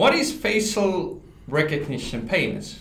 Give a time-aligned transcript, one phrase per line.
[0.00, 2.80] What is facial recognition payments?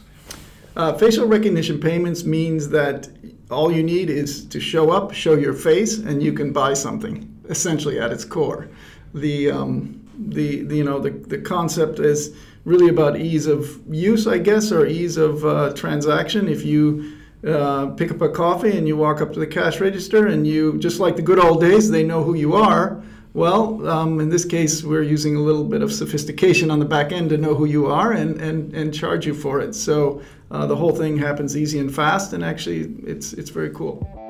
[0.78, 3.10] Uh, facial recognition payments means that
[3.52, 7.28] all you need is to show up, show your face, and you can buy something.
[7.50, 8.70] Essentially, at its core,
[9.14, 14.26] the um, the, the, you know the, the concept is really about ease of use,
[14.26, 16.48] I guess, or ease of uh, transaction.
[16.48, 20.28] If you uh, pick up a coffee and you walk up to the cash register
[20.28, 23.04] and you just like the good old days, they know who you are.
[23.34, 27.12] Well, um, in this case, we're using a little bit of sophistication on the back
[27.12, 29.76] end to know who you are and, and, and charge you for it.
[29.76, 34.29] So uh, the whole thing happens easy and fast, and actually, it's, it's very cool.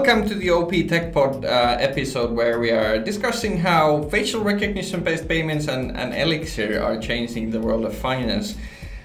[0.00, 5.04] Welcome to the OP Tech Pod uh, episode where we are discussing how facial recognition
[5.04, 8.56] based payments and, and Elixir are changing the world of finance.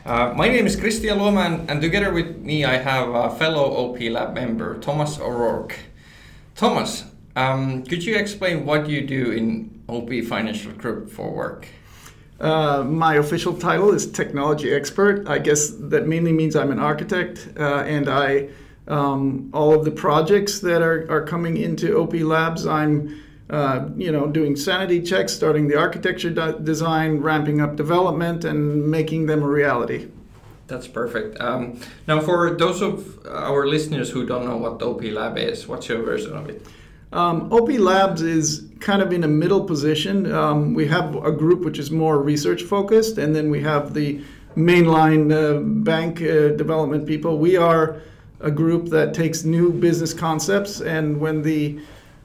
[0.05, 3.99] Uh, my name is Christian Lohman, and together with me I have a fellow OP
[3.99, 5.77] Lab member, Thomas O'Rourke.
[6.55, 7.03] Thomas,
[7.35, 11.67] um, could you explain what you do in OP Financial Group for work?
[12.39, 15.27] Uh, my official title is technology expert.
[15.27, 18.47] I guess that mainly means I'm an architect, uh, and I
[18.87, 22.65] um, all of the projects that are, are coming into OP Labs.
[22.65, 28.43] I'm uh, you know, doing sanity checks, starting the architecture de- design, ramping up development,
[28.43, 30.07] and making them a reality.
[30.67, 31.39] That's perfect.
[31.39, 35.87] Um, now, for those of our listeners who don't know what OP Lab is, what's
[35.87, 36.65] your version of it?
[37.13, 40.31] Um, OP Labs is kind of in a middle position.
[40.31, 44.23] Um, we have a group which is more research focused, and then we have the
[44.57, 47.37] mainline uh, bank uh, development people.
[47.37, 48.01] We are
[48.39, 51.79] a group that takes new business concepts, and when the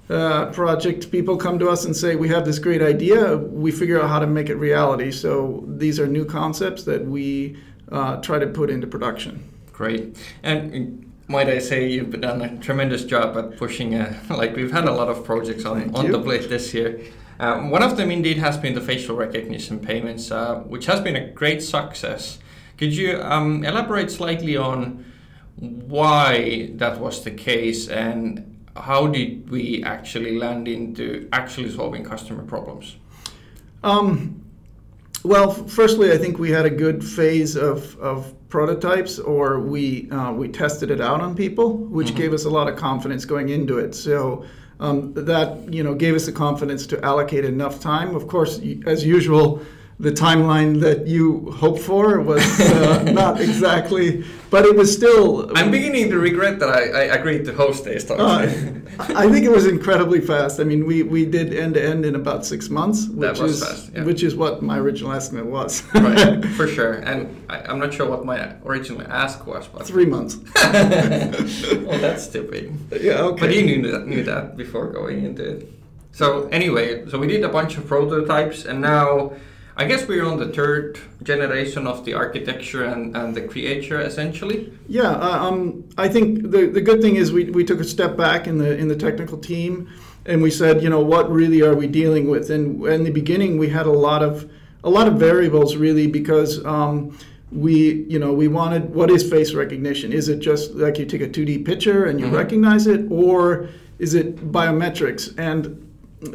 [0.08, 4.00] uh, project people come to us and say we have this great idea, we figure
[4.00, 5.12] out how to make it reality.
[5.12, 7.56] So these are new concepts that we
[7.92, 9.48] uh, try to put into production.
[9.72, 13.94] Great, and might I say you've done a tremendous job at pushing.
[13.94, 17.00] A, like we've had a lot of projects on on the plate this year.
[17.38, 21.16] Uh, one of them indeed has been the facial recognition payments, uh, which has been
[21.16, 22.38] a great success.
[22.76, 25.09] Could you um, elaborate slightly on
[25.60, 32.43] why that was the case and how did we actually land into actually solving customer
[32.44, 32.97] problems?
[33.82, 34.43] Um,
[35.22, 40.32] well, firstly, I think we had a good phase of, of prototypes, or we uh,
[40.32, 42.16] we tested it out on people, which mm-hmm.
[42.16, 43.94] gave us a lot of confidence going into it.
[43.94, 44.44] So
[44.81, 48.16] um, that you know gave us the confidence to allocate enough time.
[48.16, 49.60] Of course, as usual,
[50.00, 55.55] the timeline that you hoped for was uh, not exactly, but it was still.
[55.55, 58.19] I'm beginning to regret that I, I agreed to host this talk.
[58.19, 58.47] Uh,
[58.99, 60.59] I think it was incredibly fast.
[60.59, 63.93] I mean, we, we did end to end in about six months, which is fast,
[63.94, 64.05] yeah.
[64.05, 65.83] which is what my original estimate was.
[65.94, 66.94] right, for sure.
[66.94, 70.38] And I, am not sure what my original ask was, but three months.
[70.55, 72.75] well, that's stupid.
[73.03, 73.41] Yeah, okay.
[73.41, 75.69] But you knew that knew that before going into it.
[76.12, 79.34] So anyway, so we did a bunch of prototypes, and now
[79.81, 84.71] I guess we're on the third generation of the architecture and, and the creator essentially.
[84.87, 88.15] Yeah, uh, um, I think the, the good thing is we, we took a step
[88.15, 89.89] back in the in the technical team
[90.27, 92.51] and we said, you know, what really are we dealing with?
[92.51, 94.51] And in the beginning, we had a lot of
[94.85, 97.17] a lot of variables really because um,
[97.51, 100.12] we you know we wanted what is face recognition?
[100.12, 102.37] Is it just like you take a 2D picture and you mm-hmm.
[102.37, 105.35] recognize it, or is it biometrics?
[105.39, 105.65] And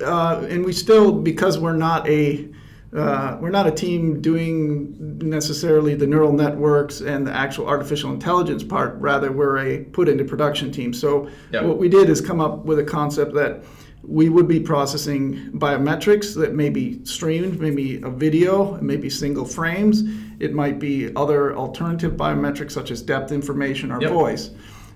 [0.01, 2.49] uh, and we still because we're not a
[2.95, 8.63] uh, we're not a team doing necessarily the neural networks and the actual artificial intelligence
[8.63, 8.95] part.
[8.99, 10.93] Rather, we're a put into production team.
[10.93, 11.65] So yep.
[11.65, 13.63] what we did is come up with a concept that
[14.01, 20.03] we would be processing biometrics that may be streamed, maybe a video, maybe single frames.
[20.39, 24.11] It might be other alternative biometrics such as depth information or yep.
[24.11, 24.51] voice.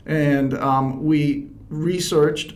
[0.05, 2.53] And um, we researched.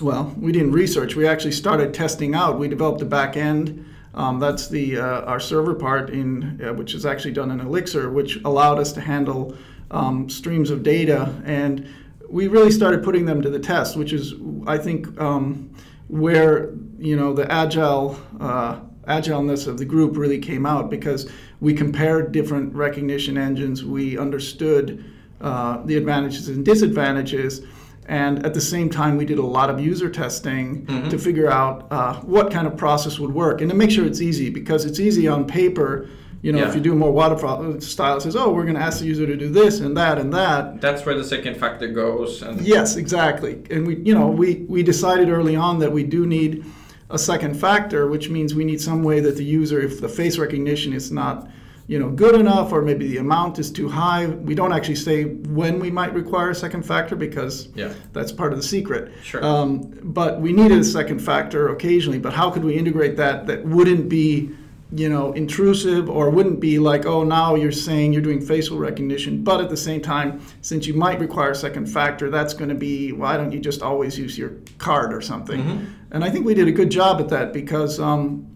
[0.00, 1.16] Well, we didn't research.
[1.16, 2.58] We actually started testing out.
[2.58, 3.84] We developed a back end
[4.18, 8.10] um, that's the uh, our server part in uh, which is actually done in Elixir,
[8.10, 9.56] which allowed us to handle
[9.92, 11.88] um, streams of data, and
[12.28, 14.34] we really started putting them to the test, which is
[14.66, 15.72] I think um,
[16.08, 21.30] where you know the agile uh, agileness of the group really came out because
[21.60, 25.04] we compared different recognition engines, we understood
[25.40, 27.62] uh, the advantages and disadvantages
[28.08, 31.10] and at the same time, we did a lot of user testing mm-hmm.
[31.10, 34.22] to figure out uh, what kind of process would work and to make sure it's
[34.22, 36.08] easy because it's easy on paper.
[36.40, 36.68] You know, yeah.
[36.68, 39.26] if you do more waterfall style, it says, "Oh, we're going to ask the user
[39.26, 42.42] to do this and that and that." That's where the second factor goes.
[42.42, 43.62] And yes, exactly.
[43.70, 46.64] And we, you know, we we decided early on that we do need
[47.10, 50.38] a second factor, which means we need some way that the user, if the face
[50.38, 51.50] recognition is not
[51.88, 54.26] you know, good enough, or maybe the amount is too high.
[54.26, 57.92] We don't actually say when we might require a second factor because Yeah.
[58.12, 59.10] that's part of the secret.
[59.22, 59.42] Sure.
[59.42, 62.18] Um, but we needed a second factor occasionally.
[62.18, 64.50] But how could we integrate that that wouldn't be,
[64.92, 69.42] you know, intrusive or wouldn't be like, oh, now you're saying you're doing facial recognition,
[69.42, 72.74] but at the same time, since you might require a second factor, that's going to
[72.74, 75.86] be why don't you just always use your card or something?
[76.10, 78.46] And I think we did a good job at that because um,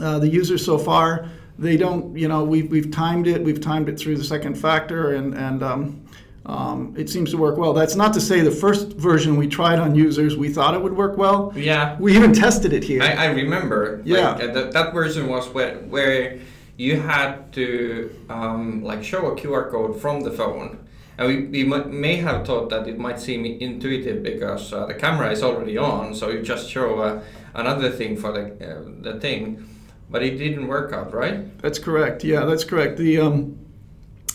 [0.00, 1.28] uh, the users so far
[1.58, 5.12] they don't you know we've, we've timed it we've timed it through the second factor
[5.14, 6.04] and and um,
[6.46, 9.78] um, it seems to work well that's not to say the first version we tried
[9.78, 11.96] on users we thought it would work well Yeah.
[12.00, 14.02] we even tested it here I, I remember.
[14.04, 14.32] Yeah.
[14.32, 16.38] Like, uh, that, that version was where, where
[16.76, 20.78] you had to um, like show a QR code from the phone.
[21.18, 24.94] And we, we mi- may have thought that it might seem intuitive because uh, the
[24.94, 27.22] camera is already on, so you just show uh,
[27.54, 29.68] another thing for the, uh, the thing.
[30.12, 31.58] But it didn't work out, right?
[31.62, 32.22] That's correct.
[32.22, 32.98] Yeah, that's correct.
[32.98, 33.58] The um,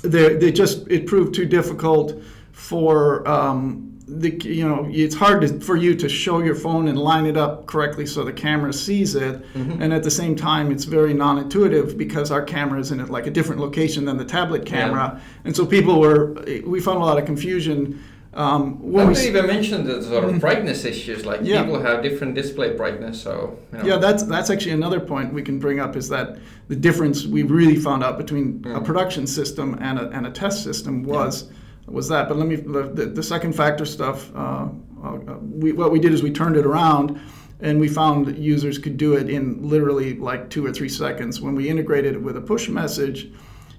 [0.02, 2.22] they they just it proved too difficult
[2.52, 6.98] for um, the you know it's hard to, for you to show your phone and
[6.98, 9.46] line it up correctly so the camera sees it,
[9.82, 13.32] and at the same time it's very non-intuitive because our camera is in like a
[13.32, 16.34] different location than the tablet camera, and so people were
[16.66, 18.02] we found a lot of confusion.
[18.34, 21.64] Um, when When we even mentioned the sort of brightness issues, like Yeah.
[21.64, 23.86] people have different display brightness, so you know.
[23.86, 26.38] Yeah, that's that's actually another point we can bring up is that
[26.68, 30.64] the difference we really found out between a production system and a, and a test
[30.64, 31.50] system was
[31.88, 32.28] was that.
[32.28, 34.30] But let me the, the, second factor stuff.
[34.36, 34.68] Uh,
[35.04, 37.20] uh, we, what we did is we turned it around,
[37.62, 41.40] and we found that users could do it in literally like two or three seconds.
[41.42, 43.32] When we integrated it with a push message,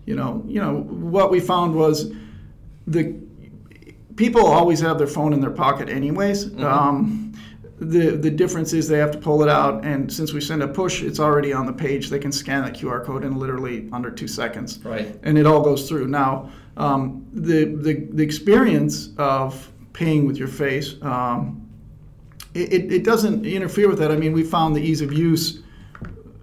[0.06, 2.12] you know, you know what we found was
[2.86, 3.14] the
[4.18, 6.52] people always have their phone in their pocket anyways.
[6.62, 7.32] Um,
[7.80, 10.68] the the difference is they have to pull it out, and since we send a
[10.68, 12.10] push, it's already on the page.
[12.10, 15.16] They can scan that QR code in literally under two seconds, Right.
[15.22, 16.08] and it all goes through.
[16.08, 21.68] Now, um, the, the the experience of paying with your face, um,
[22.54, 24.10] it, it, it doesn't interfere with that.
[24.10, 25.62] I mean, we found the ease of use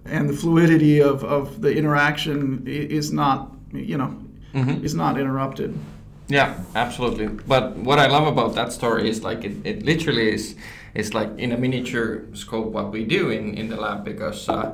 [0.06, 4.16] and the fluidity of, of the interaction is not, you know,
[4.54, 5.76] is not interrupted.
[6.28, 7.28] Yeah, absolutely.
[7.28, 10.56] But what I love about that story is like it, it literally is
[10.94, 14.70] is like in a miniature scope what we do in, in the lab because uh,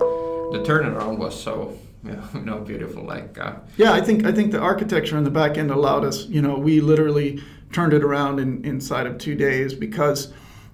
[0.52, 3.04] the turnaround was so you know, beautiful.
[3.04, 6.26] Like uh, Yeah, I think I think the architecture in the back end allowed us.
[6.26, 10.32] You know, we literally turned it around in, inside of two days because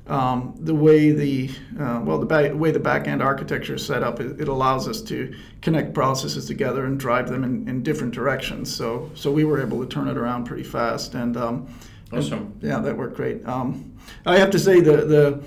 [0.08, 4.20] um, the way the uh, well the way the back end architecture is set up,
[4.20, 8.74] it, it allows us to connect processes together and drive them in, in different directions.
[8.74, 11.36] So so we were able to turn it around pretty fast and.
[11.36, 11.66] Um,
[12.10, 12.54] and- Awesome.
[12.62, 13.46] yeah, that worked great.
[13.46, 13.92] Um,
[14.24, 15.42] I have to say the the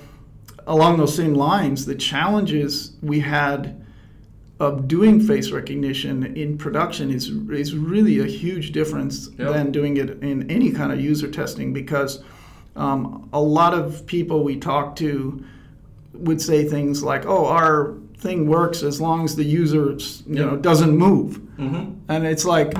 [0.68, 3.84] along those same lines, the challenges we had
[4.60, 9.52] of doing face recognition in production is is really a huge difference Yep.
[9.54, 12.22] than doing it in any kind of user testing because
[12.76, 15.44] um, a lot of people we talk to
[16.14, 19.96] would say things like, "Oh, our thing works as long as the user
[20.26, 21.40] you know doesn't move,"
[22.08, 22.74] and it's like.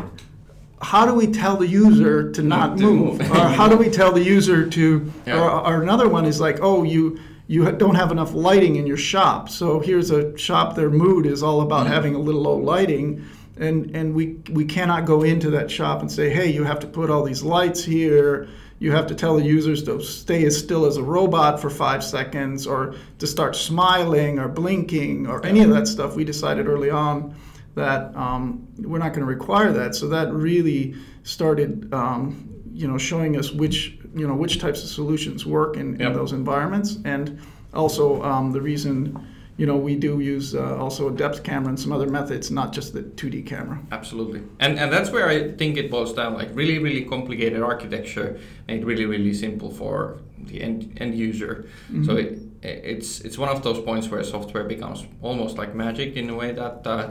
[0.84, 3.20] How do we tell the user to not to move?
[3.20, 3.30] move.
[3.30, 5.12] or how do we tell the user to?
[5.24, 5.40] Yeah.
[5.40, 8.96] Or, or another one is like, oh, you you don't have enough lighting in your
[8.96, 9.48] shop.
[9.48, 10.74] So here's a shop.
[10.74, 13.24] Their mood is all about having a little low lighting,
[13.58, 16.86] and and we we cannot go into that shop and say, hey, you have to
[16.86, 18.48] put all these lights here.
[18.82, 22.02] You have to tell the users to stay as still as a robot for five
[22.02, 26.16] seconds, or to start smiling or blinking or any of that stuff.
[26.16, 27.32] We decided early on
[27.76, 29.94] that um, we're not going to require that.
[29.94, 34.88] So that really started, um, you know, showing us which, you know, which types of
[34.90, 36.08] solutions work in, Yep.
[36.10, 37.38] in those environments, and
[37.72, 39.16] also um, the reason,
[39.58, 42.72] you know, we do use uh, also a depth camera and some other methods, not
[42.72, 43.78] just the 2D camera.
[43.92, 46.34] absolutely, and and that's where I think it boils down.
[46.34, 51.66] Like really, really complicated architecture made really, really simple for the end end user.
[52.06, 56.30] So it it's it's one of those points where software becomes almost like magic in
[56.30, 56.86] a way that.
[56.86, 57.10] Uh,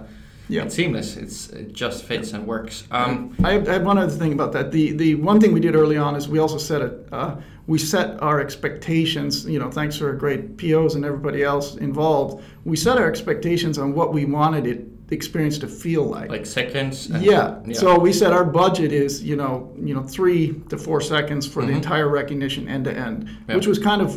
[0.49, 0.65] Yeah.
[0.65, 1.15] It's seamless.
[1.15, 2.83] It's it just fits and works.
[2.91, 3.13] Um,
[3.47, 4.65] I have, I have one other thing about that.
[4.71, 6.93] The the one thing we did early on is we also set it.
[7.11, 7.35] Uh,
[7.71, 9.45] we set our expectations.
[9.45, 13.77] You know, thanks to our great POs and everybody else involved, we set our expectations
[13.77, 16.29] on what we wanted it the experience to feel like.
[16.29, 17.09] like seconds.
[17.09, 17.59] and- yeah.
[17.73, 19.53] So we said our budget is you know
[19.87, 21.75] you know three to four seconds for the Mhm.
[21.81, 23.17] entire recognition end to end,
[23.55, 24.09] which was kind of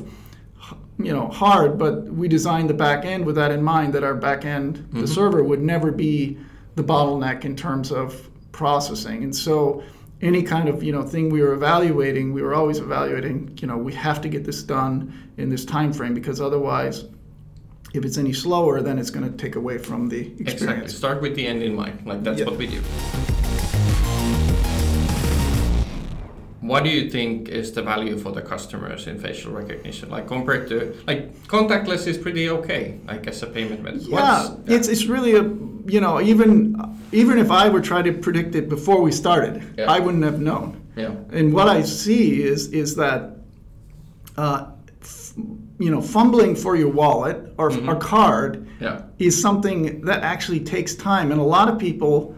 [0.99, 4.15] you know hard, but we designed the back end with that in mind that our
[4.29, 5.09] back end the Mhm.
[5.09, 6.39] server would never be
[6.77, 9.83] the bottleneck in terms of processing, and so
[10.23, 13.57] any kind of you know thing we were evaluating, we were always evaluating.
[13.61, 17.05] You know, we have to get this done in this time frame because otherwise
[17.93, 20.53] if it's any slower, then it's going to take away from the experience.
[20.63, 20.89] Exactly.
[20.89, 22.05] Start with the end in mind.
[22.05, 22.47] Like that's Yeah.
[22.47, 22.81] what we do.
[26.61, 30.09] What do you think is the value for the customers in facial recognition?
[30.11, 34.03] Like compared to like contactless is pretty okay, like as a payment method.
[34.03, 35.43] Yeah, What's- it's it's really a
[35.87, 36.77] you know even
[37.13, 39.91] even if I were trying to predict it before we started, Yeah.
[39.91, 40.81] I wouldn't have known.
[40.97, 41.15] yeah.
[41.33, 43.37] And what I see is is that
[44.37, 44.67] uh,
[45.03, 45.33] f-
[45.79, 47.89] you know fumbling for your wallet or, Mm-hmm.
[47.89, 49.03] or card Yeah.
[49.19, 52.35] is something that actually takes time, and a lot of people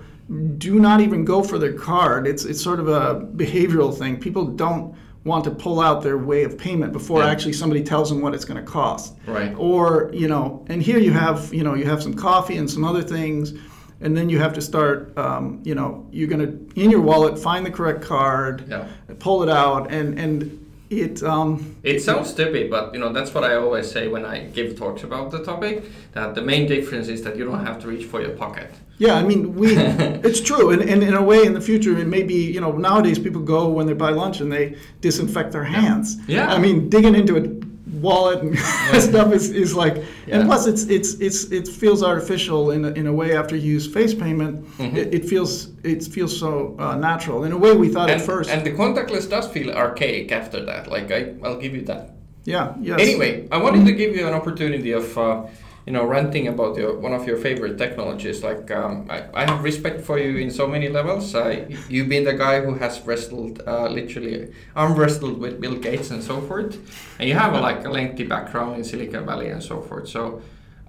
[0.58, 2.26] do not even go for their card.
[2.26, 4.18] It's it's sort of a behavioral thing.
[4.18, 4.94] People don't
[5.26, 7.30] want to pull out their way of payment before Yeah.
[7.30, 9.52] actually somebody tells them what it's going to cost Right.
[9.58, 12.84] or you know and here you have you know you have some coffee and some
[12.84, 13.52] other things
[14.00, 17.38] and then you have to start um, you know you're going to in your wallet
[17.38, 18.86] find the correct card Yeah.
[19.18, 23.44] pull it out and and it um, It sounds stupid, but you know that's what
[23.44, 25.84] I always say when I give talks about the topic.
[26.12, 28.70] That the main difference is that you don't have to reach for your pocket.
[28.98, 29.66] yeah i mean we
[30.28, 32.72] it's true and, and in a way in the future it may be you know
[32.88, 34.66] nowadays people go when they buy lunch and they
[35.06, 36.54] disinfect their hands Yeah.
[36.56, 37.42] i mean digging into a
[37.96, 38.58] wallet and
[39.10, 40.36] stuff is, is like Yeah.
[40.40, 43.72] and plus it's it's it's it feels artificial in a, in a way after you
[43.74, 44.96] use face payment Mm-hmm.
[44.96, 45.52] it, it feels
[45.84, 48.72] it feels so uh, natural in a way we thought And, at first and the
[48.72, 50.82] contactless does feel archaic after that.
[50.94, 52.02] Like I, I'll give you that.
[52.44, 55.24] yeah yes Anyway, I wanted to give you an opportunity of, uh,
[55.86, 58.42] you know, ranting about your one of your favorite technologies.
[58.42, 61.34] Like, um, I, I have respect for you in so many levels.
[61.34, 61.50] I,
[61.88, 66.22] you've been the guy who has wrestled, uh, literally arm wrestled with Bill Gates and
[66.22, 66.76] so forth,
[67.18, 70.08] and you have a, like a lengthy background in Silicon Valley and so forth.
[70.08, 70.42] So.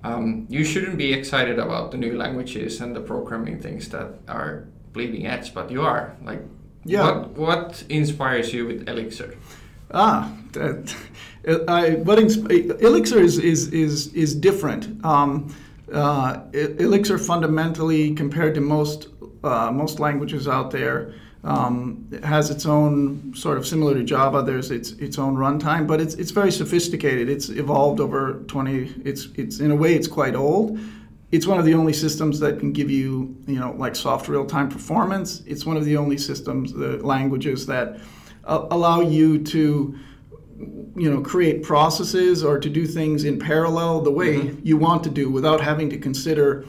[0.04, 4.66] Um, you shouldn't be excited about the new languages and the programming things that are
[4.94, 6.16] bleeding edge, but you are.
[6.24, 6.42] Like,
[6.86, 7.04] Yeah.
[7.04, 9.34] what what inspires you with Elixir?
[9.92, 10.96] Ah, that,
[11.68, 11.88] I,
[12.20, 15.04] ins- Elixir is is is is different.
[15.06, 15.56] Um,
[15.94, 19.08] uh, Elixir fundamentally, compared to most
[19.44, 21.14] uh, most languages out there,
[21.46, 24.42] um, it has its own sort of similar to Java.
[24.42, 27.30] There's its its own runtime, but it's it's very sophisticated.
[27.30, 29.02] It's evolved over 20.
[29.06, 30.78] It's it's in a way it's quite old.
[31.32, 34.70] It's one of the only systems that can give you, you know, like soft real-time
[34.70, 35.44] performance.
[35.46, 38.00] It's one of the only systems, the languages that
[38.48, 39.98] uh, allow you to
[40.96, 45.10] you know create processes or to do things in parallel the way you want to
[45.10, 46.66] do without having to consider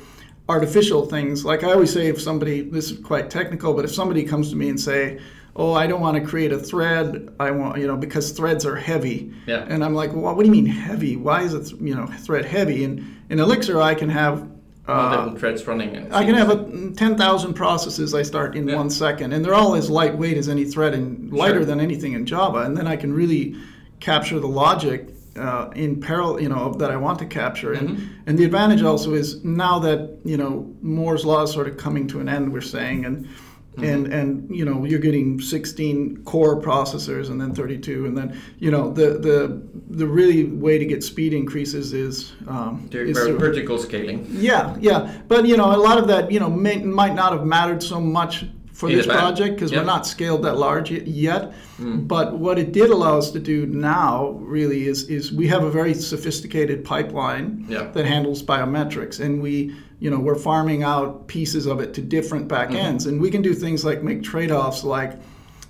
[0.49, 1.45] artificial things.
[1.45, 4.57] Like i always say if somebody this is quite technical but if somebody comes to
[4.57, 5.19] me and say
[5.57, 8.77] oh i don't want to create a thread i want you know because threads are
[8.77, 9.33] heavy.
[9.47, 9.65] Yeah.
[9.69, 11.17] and i'm like well what do you mean heavy?
[11.17, 12.85] Why is it you know thread heavy?
[12.85, 14.47] And in elixir i can have
[14.89, 15.95] uh, Multiple threads running.
[15.97, 18.77] And I can have a, 10,000 processes I start in Yeah.
[18.77, 21.65] one second, and they're all as lightweight as any thread and lighter Sure.
[21.67, 22.61] than anything in Java.
[22.63, 23.55] And then I can really
[24.01, 27.73] capture the logic uh, in parallel, you know, that I want to capture.
[27.73, 28.05] And Mm-hmm.
[28.27, 32.09] and the advantage also is now that you know Moore's law is sort of coming
[32.09, 32.53] to an end.
[32.53, 33.29] We're saying and.
[33.77, 33.85] Mm-hmm.
[33.85, 38.71] And and you know you're getting 16 core processors and then 32 and then you
[38.73, 43.39] know the the the really way to get speed increases is um, is ver- through-
[43.39, 44.27] vertical scaling.
[44.31, 47.45] yeah, yeah, but you know, a lot of that, you know, may, might not have
[47.47, 49.19] mattered so much for In this back.
[49.19, 49.79] project because Yeah.
[49.81, 51.53] we're not scaled that large yet.
[51.79, 55.71] But what it did allow us to do now, really, is is we have a
[55.71, 57.91] very sophisticated pipeline Yeah.
[57.93, 62.49] that handles biometrics, and we, you know, we're farming out pieces of it to different
[62.49, 65.15] backends, and we can do things like make trade-offs, like,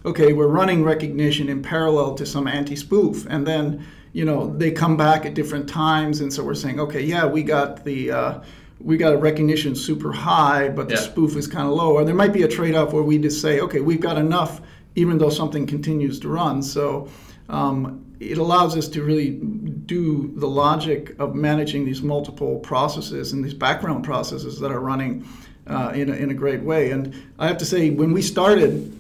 [0.05, 4.97] okay, we're running recognition in parallel to some anti-spoof, and then you know they come
[4.97, 8.41] back at different times, and so we're saying, okay, yeah, we got the uh,
[8.81, 11.01] we got a recognition super high, but the Yeah.
[11.01, 13.61] spoof is kind of low, or there might be a trade-off where we just say,
[13.61, 14.61] okay, we've got enough,
[14.95, 17.09] even though something continues to run, so.
[17.51, 19.39] Um, it allows us to really
[19.89, 25.27] do the logic of managing these multiple processes and these background processes that are running
[25.67, 26.91] uh, in, a, in a great way.
[26.91, 28.95] And I have to say, when we started,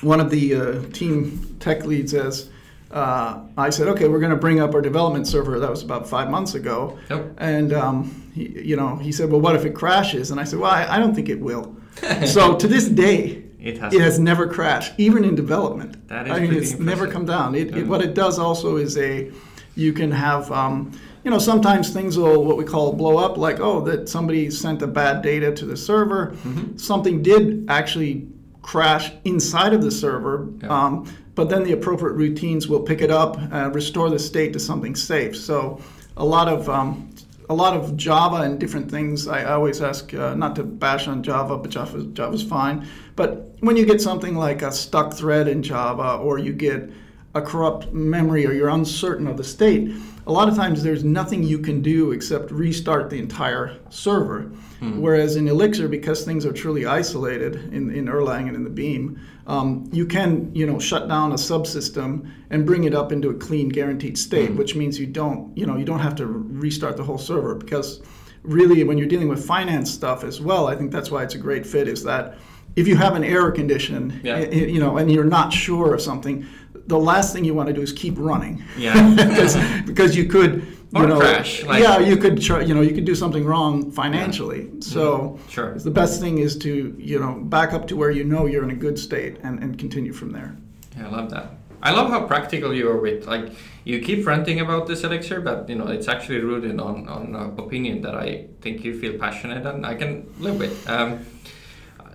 [0.00, 2.48] one of the uh, team tech leads as
[2.90, 5.58] uh, I said, okay, we're going to bring up our development server.
[5.58, 6.98] That was about five months ago.
[7.10, 7.34] Yep.
[7.38, 10.30] And um, he, you know, he said, well, what if it crashes?
[10.30, 11.76] And I said, well, I, I don't think it will.
[12.26, 13.94] so to this day, It has.
[13.94, 16.08] it has never crashed, even in development.
[16.08, 17.54] That is I mean, it's never come down.
[17.54, 17.78] It, Yeah.
[17.78, 19.30] it, what it does also is a,
[19.74, 20.92] you can have, um,
[21.24, 24.82] you know, sometimes things will what we call blow up, like oh, that somebody sent
[24.82, 26.32] a bad data to the server.
[26.44, 26.76] Mm-hmm.
[26.76, 28.26] Something did actually
[28.62, 30.68] crash inside of the server, Yeah.
[30.68, 34.60] um, but then the appropriate routines will pick it up, uh, restore the state to
[34.60, 35.36] something safe.
[35.36, 35.80] So
[36.16, 37.08] a lot of um,
[37.48, 39.26] a lot of Java and different things.
[39.26, 42.86] I always ask uh, not to bash on Java, but Java Java's fine.
[43.16, 46.90] But when you get something like a stuck thread in Java, or you get
[47.34, 49.90] a corrupt memory or you're uncertain of the state,
[50.26, 54.42] a lot of times there's nothing you can do except restart the entire server.
[54.80, 55.00] Mm-hmm.
[55.00, 59.20] Whereas in Elixir, because things are truly isolated in, in Erlang and in the Beam,
[59.46, 63.34] um, you can you know shut down a subsystem and bring it up into a
[63.34, 64.58] clean, guaranteed state, mm-hmm.
[64.58, 68.02] which means you don't you know you don't have to restart the whole server because
[68.42, 71.38] really when you're dealing with finance stuff as well, I think that's why it's a
[71.38, 71.88] great fit.
[71.88, 72.36] Is that
[72.76, 74.38] if you have an error condition, yeah.
[74.38, 76.46] you know, and you're not sure of something,
[76.86, 78.62] the last thing you want to do is keep running.
[78.76, 79.14] Yeah.
[79.28, 81.62] because, because you could you or know, crash.
[81.64, 84.64] Like, yeah, you could try, you know, you could do something wrong financially.
[84.64, 84.80] Yeah.
[84.80, 85.48] So mm-hmm.
[85.48, 85.78] sure.
[85.78, 88.70] the best thing is to, you know, back up to where you know you're in
[88.70, 90.54] a good state and, and continue from there.
[90.96, 91.46] Yeah, I love that.
[91.82, 93.52] I love how practical you are with like
[93.84, 98.02] you keep ranting about this elixir, but you know it's actually rooted on on opinion
[98.02, 100.88] that I think you feel passionate and I can live with.
[100.88, 101.26] Um,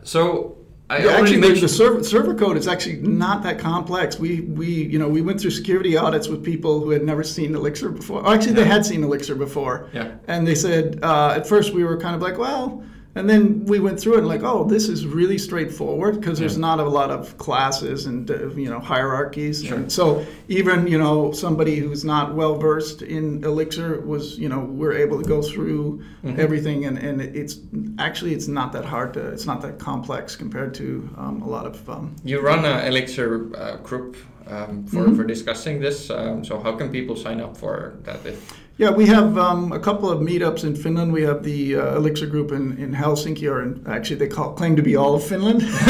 [0.03, 0.56] so
[0.89, 4.17] I yeah, actually, the, the server, server code is actually not that complex.
[4.17, 7.53] We we you know we went through security audits with people who had never seen
[7.55, 8.25] Elixir before.
[8.25, 8.63] actually, yeah.
[8.63, 9.89] they had seen Elixir before.
[9.91, 10.15] Yeah.
[10.27, 12.83] And they said uh, at first we were kind of like, well,
[13.15, 16.57] and then we went through it and like, oh, this is really straightforward because there's
[16.57, 19.63] not a lot of classes and uh, you know hierarchies.
[19.63, 19.77] Sure.
[19.77, 24.59] And so even you know somebody who's not well versed in Elixir was you know
[24.59, 26.39] we're able to go through mm-hmm.
[26.39, 27.57] everything and, and it's
[27.97, 31.65] actually it's not that hard to it's not that complex compared to um, a lot
[31.65, 31.89] of.
[31.89, 34.15] Um, you run an Elixir uh, group
[34.47, 35.15] um, for, mm-hmm.
[35.15, 36.09] for discussing this.
[36.09, 38.25] Um, so how can people sign up for that?
[38.25, 41.11] If yeah, we have um, a couple of meetups in Finland.
[41.11, 44.75] We have the uh, Elixir group in, in Helsinki, or in, actually they call, claim
[44.75, 45.61] to be all of Finland.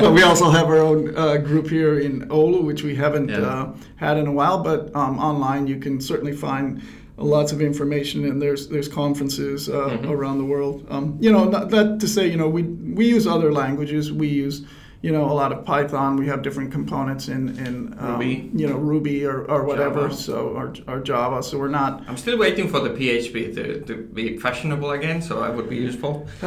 [0.00, 3.40] but we also have our own uh, group here in Oulu, which we haven't yeah.
[3.40, 4.62] uh, had in a while.
[4.62, 6.82] But um, online, you can certainly find
[7.18, 10.10] lots of information, and there's there's conferences uh, mm-hmm.
[10.10, 10.86] around the world.
[10.88, 14.10] Um, you know, that to say, you know, we we use other languages.
[14.10, 14.64] We use
[15.02, 16.16] you know a lot of Python.
[16.16, 20.08] We have different components in in um, Ruby, you know Ruby or, or whatever.
[20.08, 20.14] Java.
[20.14, 21.42] So or, or Java.
[21.42, 22.04] So we're not.
[22.06, 25.22] I'm still waiting for the PHP to, to be fashionable again.
[25.22, 26.26] So that would be useful.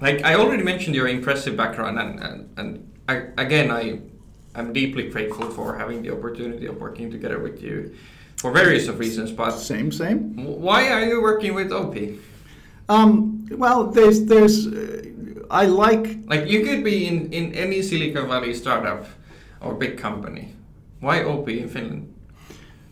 [0.00, 4.00] like I already mentioned your impressive background, and and, and I, again I
[4.56, 7.94] I'm deeply grateful for having the opportunity of working together with you
[8.38, 9.30] for various of reasons.
[9.30, 10.34] But same same.
[10.44, 11.94] Why are you working with OP?
[12.88, 15.02] Um, well, there's there's uh,
[15.50, 19.06] I like like you could be in in any Silicon Valley startup
[19.60, 20.54] or big company.
[21.00, 22.14] Why OP in Finland?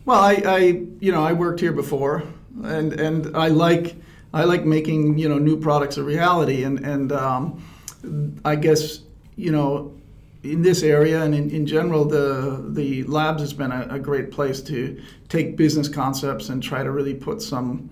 [0.04, 0.58] Well, I, I
[1.00, 2.24] you know I worked here before,
[2.64, 3.96] and and I like
[4.32, 7.62] I like making you know new products a reality, and and um,
[8.44, 9.00] I guess
[9.36, 9.92] you know
[10.42, 14.30] in this area and in, in general, the the labs has been a, a great
[14.30, 17.90] place to take business concepts and try to really put some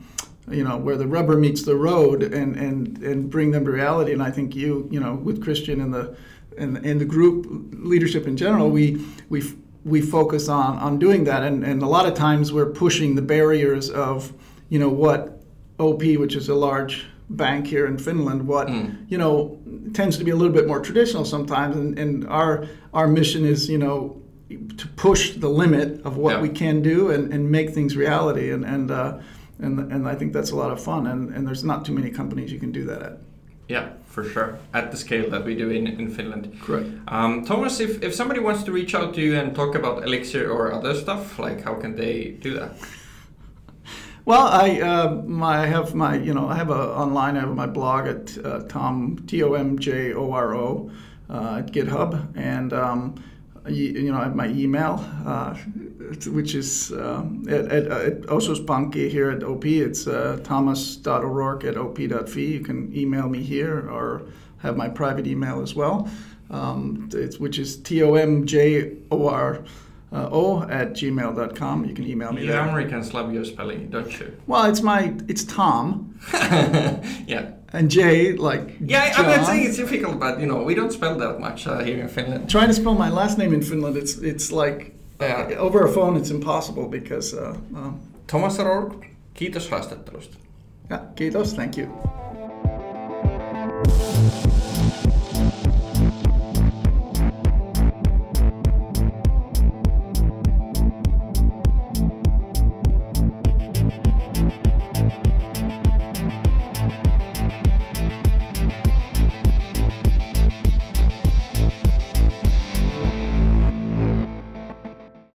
[0.50, 4.12] you know where the rubber meets the road and and and bring them to reality
[4.12, 6.16] and i think you you know with christian and the
[6.58, 9.42] and, and the group leadership in general we we
[9.84, 13.22] we focus on on doing that and and a lot of times we're pushing the
[13.22, 14.32] barriers of
[14.68, 15.42] you know what
[15.78, 18.96] op which is a large bank here in finland what mm.
[19.08, 19.58] you know
[19.94, 23.68] tends to be a little bit more traditional sometimes and and our our mission is
[23.68, 26.40] you know to push the limit of what yeah.
[26.40, 29.18] we can do and, and make things reality and and uh,
[29.58, 31.06] and and I think that's a lot of fun.
[31.06, 33.18] And and there's not too many companies you can do that at.
[33.68, 34.58] Yeah, for sure.
[34.72, 36.56] At the scale that we do in, in Finland.
[36.62, 36.88] Correct.
[37.08, 40.48] Um, Thomas, if, if somebody wants to reach out to you and talk about Elixir
[40.48, 42.76] or other stuff, like how can they do that?
[44.26, 47.54] Well, I uh, my, I have my you know I have a online I have
[47.54, 50.90] my blog at uh, Tom T O M J O R O
[51.30, 52.72] uh, at GitHub and.
[52.72, 53.22] Um,
[53.68, 55.54] you know, I have my email, uh,
[56.26, 59.64] which is um, at, at, at Osuuspankki here at OP.
[59.64, 62.44] It's uh, thomas.o'rourke at op.fi.
[62.44, 64.22] You can email me here or
[64.58, 66.08] have my private email as well,
[66.50, 69.64] um, which is T O M J O R
[70.12, 71.84] uh, o at gmail.com.
[71.84, 72.60] You can email me you there.
[72.60, 74.36] Americans love your spelling, don't you?
[74.46, 76.18] Well, it's my, it's Tom.
[76.32, 77.52] yeah.
[77.76, 78.64] And J, like.
[78.80, 79.26] Yeah, John.
[79.26, 82.00] I'm not saying it's difficult, but you know, we don't spell that much uh, here
[82.00, 82.48] in Finland.
[82.48, 84.78] Trying to spell my last name in Finland, it's it's like
[85.20, 87.34] uh, over a phone, it's impossible because.
[87.34, 90.36] Uh, um, Thomas O'Rourke, kiitos haastattelusta.
[90.90, 91.86] Yeah, kiitos, thank you.